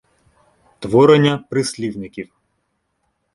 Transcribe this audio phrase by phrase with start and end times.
[0.79, 2.29] Творення прислівників